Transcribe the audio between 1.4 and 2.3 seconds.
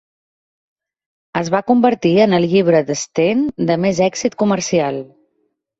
Es va convertir